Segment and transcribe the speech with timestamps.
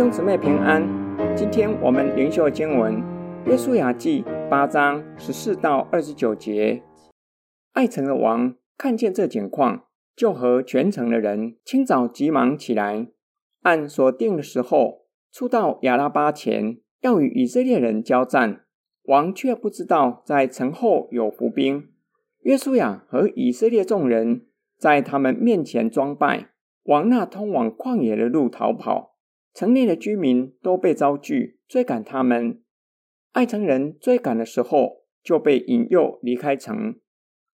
[0.00, 0.82] 兄姊妹平安，
[1.36, 2.94] 今天我们灵修经文
[3.44, 6.82] 《约书亚记》八章十四到二十九节。
[7.74, 9.84] 爱城的王看见这景况，
[10.16, 13.08] 就和全城的人清早急忙起来，
[13.60, 18.62] 按所定的时候，出到亚拉巴前，要与以色列人交战。
[19.02, 21.90] 王却不知道在城后有伏兵。
[22.40, 24.46] 约书亚和以色列众人
[24.78, 26.48] 在他们面前装败，
[26.84, 29.09] 往那通往旷野的路逃跑。
[29.52, 32.62] 城内的居民都被招聚，追赶他们。
[33.32, 36.96] 爱城人追赶的时候，就被引诱离开城。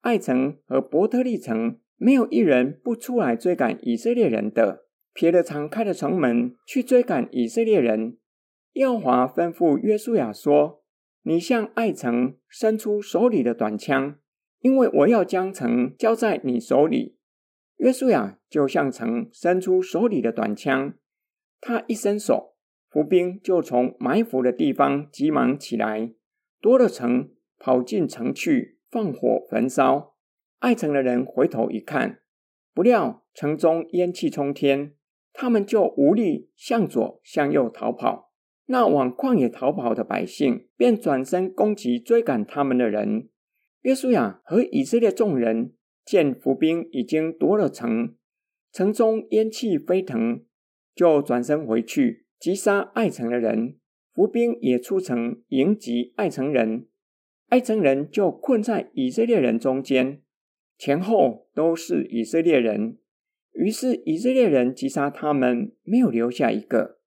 [0.00, 8.18] 爱城和伯特利城没有一人不出来追赶以色列人的，撇了敞开的城门去追赶以色列人。
[8.74, 10.82] 耶和华吩咐约书亚说
[11.22, 14.16] ：“你向爱城伸出手里的短枪，
[14.60, 17.16] 因为我要将城交在你手里。”
[17.78, 20.94] 约书亚就向城伸出手里的短枪。
[21.66, 22.56] 他一伸手，
[22.90, 26.12] 伏兵就从埋伏的地方急忙起来，
[26.60, 30.14] 夺了城，跑进城去，放火焚烧。
[30.58, 32.20] 爱城的人回头一看，
[32.74, 34.92] 不料城中烟气冲天，
[35.32, 38.34] 他们就无力向左向右逃跑。
[38.66, 43.30] 那往旷野逃跑的百姓便转身攻击追赶他们的人。
[43.80, 45.72] 约书亚和以色列众人
[46.04, 48.14] 见伏兵已经夺了城，
[48.70, 50.44] 城中烟气飞腾。
[50.94, 53.76] 就转身回去击杀爱城的人，
[54.12, 56.86] 伏兵也出城迎击爱城人，
[57.48, 60.22] 爱城人就困在以色列人中间，
[60.78, 62.98] 前后都是以色列人。
[63.52, 66.98] 于是以色列人击杀他们，没有留下一个，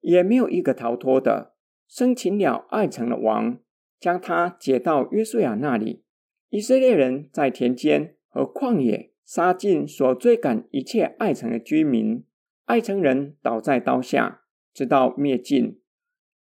[0.00, 1.54] 也没有一个逃脱的。
[1.88, 3.60] 生擒了爱城的王，
[4.00, 6.02] 将他解到约书亚那里。
[6.48, 12.24] 以色列人在田间和旷野杀尽所追赶一切爱城的居民。
[12.72, 15.78] 爱城人倒在刀下，直到灭尽。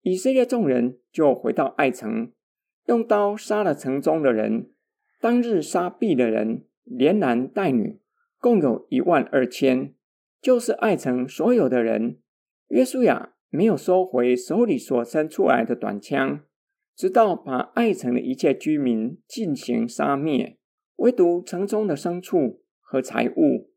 [0.03, 2.31] 以色列众人就回到爱城，
[2.87, 4.71] 用刀杀了城中的人。
[5.21, 8.01] 当日杀毙的人，连男带女，
[8.39, 9.93] 共有一万二千，
[10.41, 12.21] 就是爱城所有的人。
[12.69, 16.45] 约书亚没有收回手里所伸出来的短枪，
[16.95, 20.61] 直到把爱城的一切居民进行杀灭，
[20.95, 23.70] 唯独城中的牲畜和财物。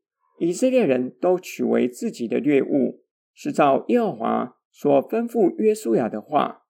[0.44, 6.66] 以色列人都取为自己的掠物，是照耶和华所吩咐约书亚的话。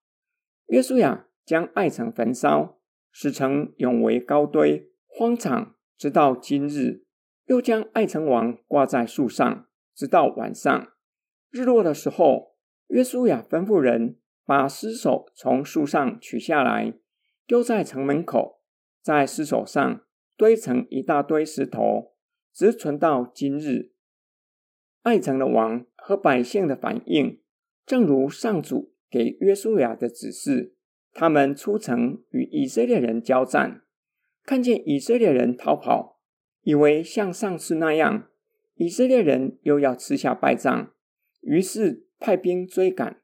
[0.68, 2.78] 约书亚将爱城焚烧，
[3.12, 7.04] 使城永为高堆，荒场，直到今日。
[7.48, 10.94] 又将爱城王挂在树上，直到晚上。
[11.50, 12.56] 日落的时候，
[12.90, 16.94] 约书亚吩咐人把尸首从树上取下来，
[17.48, 18.62] 丢在城门口，
[19.02, 20.06] 在尸首上
[20.38, 22.13] 堆成一大堆石头。
[22.54, 23.92] 直存到今日，
[25.02, 27.42] 爱城的王和百姓的反应，
[27.84, 30.76] 正如上主给约书亚的指示。
[31.16, 33.82] 他们出城与以色列人交战，
[34.44, 36.20] 看见以色列人逃跑，
[36.62, 38.30] 以为像上次那样，
[38.76, 40.94] 以色列人又要吃下败仗，
[41.42, 43.22] 于是派兵追赶。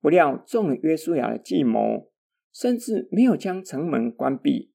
[0.00, 2.10] 不料中了约书亚的计谋，
[2.52, 4.72] 甚至没有将城门关闭。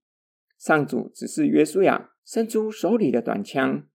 [0.58, 3.86] 上主指示约书亚伸出手里的短枪。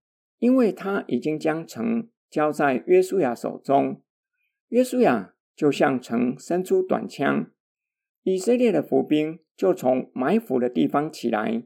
[0.43, 4.03] 因为他已经将城交在约书亚手中，
[4.71, 7.47] 约书亚就向城伸出短枪，
[8.25, 11.63] 以色列的伏兵就从埋伏的地方起来，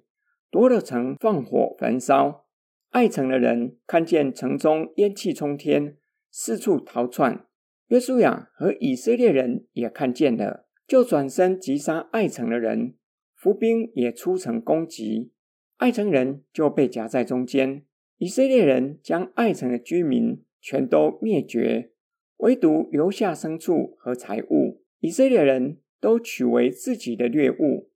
[0.51, 2.45] 夺了城，放火焚烧。
[2.91, 5.97] 爱城的人看见城中烟气冲天，
[6.31, 7.47] 四处逃窜。
[7.87, 12.95] 约书亚和以色列人也看见了，就转身击杀爱城的人，
[13.35, 15.33] 伏兵也出城攻击，
[15.79, 17.87] 爱城人就被夹在中间。
[18.19, 21.93] 以色列人将爱城的居民全都灭绝，
[22.39, 24.83] 唯独留下牲畜和财物。
[25.01, 27.91] 以色列人都取为自己的掠物。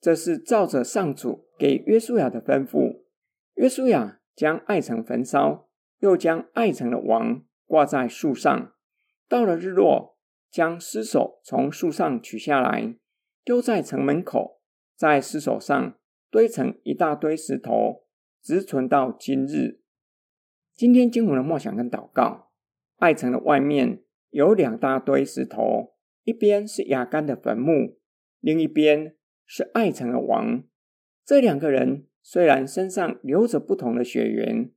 [0.00, 3.02] 这是照着上主给约书亚的吩咐。
[3.54, 5.68] 约书亚将爱城焚烧，
[6.00, 8.72] 又将爱城的王挂在树上。
[9.28, 10.18] 到了日落，
[10.50, 12.96] 将尸首从树上取下来，
[13.44, 14.60] 丢在城门口，
[14.96, 15.98] 在尸首上
[16.30, 18.04] 堆成一大堆石头。
[18.42, 19.80] 直存到今日。
[20.74, 22.50] 今天经文的梦想跟祷告，
[22.96, 25.94] 爱城的外面有两大堆石头，
[26.24, 27.98] 一边是亚干的坟墓，
[28.40, 29.14] 另一边
[29.44, 30.64] 是爱城的王。
[31.24, 34.72] 这两个人虽然身上流着不同的血缘，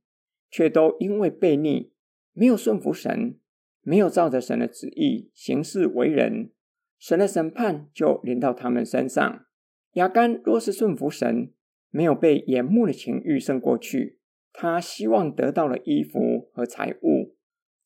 [0.50, 1.92] 却都因为悖逆，
[2.32, 3.38] 没有顺服神，
[3.80, 6.52] 没有照着神的旨意行事为人，
[6.98, 9.46] 神的审判就临到他们身上。
[9.92, 11.52] 亚干若是顺服神，
[11.94, 14.18] 没有被眼目的情欲胜过去，
[14.52, 17.36] 他希望得到了衣服和财物，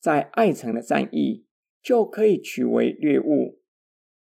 [0.00, 1.44] 在爱城的战役
[1.82, 3.60] 就可以取为掠物。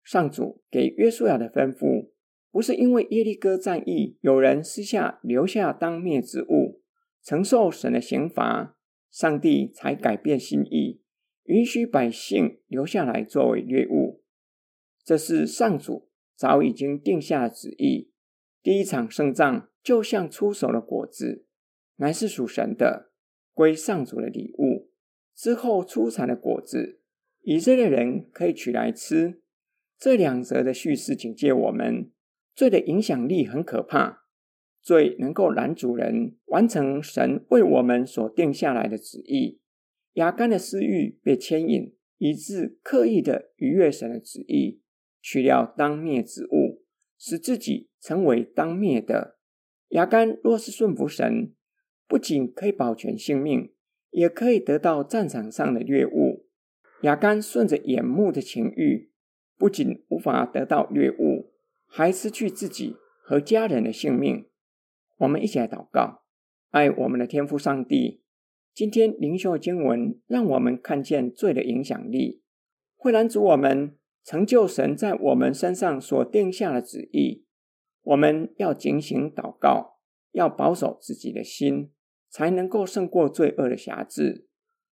[0.03, 2.09] 上主给约书亚的吩咐，
[2.51, 6.81] 不是因为耶利哥战役有人私下留下当灭之物，
[7.23, 8.79] 承受神的刑罚，
[9.11, 11.03] 上帝才改变心意，
[11.43, 14.23] 允许百姓留下来作为掠物。
[15.05, 18.14] 这是上主早已经定下的旨意。
[18.65, 21.45] 第一场胜仗就像出手的果子，
[21.97, 23.11] 乃是属神的，
[23.53, 24.91] 归上主的礼物。
[25.35, 27.03] 之后出产的果子，
[27.43, 29.43] 以色列人可以取来吃。
[29.99, 32.11] 这两则的叙事警戒我们，
[32.55, 34.23] 罪的影响力很可怕，
[34.81, 39.61] 罪能够拦阻人完成神为我们所定下来的旨意。
[40.15, 44.81] 亚干的私欲被牵引，以致刻意的逾越神的旨意，
[45.21, 46.64] 取了当灭之物，
[47.27, 49.39] 使自己成为当灭的。
[49.89, 51.55] 亚干若是顺服神，
[52.07, 53.73] 不仅可以保全性命，
[54.11, 56.47] 也可以得到战场上的掠物。
[57.01, 59.11] 亚干顺着眼目的情欲。
[59.57, 61.55] 不仅无法得到掠物，
[61.87, 64.47] 还失去自己和家人的性命。
[65.19, 66.25] 我们一起来祷告，
[66.71, 68.23] 爱我们的天父上帝。
[68.75, 72.43] 今天灵修经文让我们看见罪的影响力，
[72.97, 77.45] 会拦阻我们成就神在我们身上所定下的旨意。
[78.03, 79.99] 我们要警醒祷告，
[80.33, 81.93] 要保守自己的心，
[82.31, 84.49] 才能够胜过罪恶的辖制，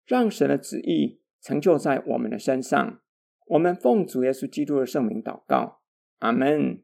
[0.05, 3.01] 让神的旨意成就在我们的身上。
[3.47, 5.81] 我们奉主耶稣基督的圣名祷告，
[6.19, 6.83] 阿门。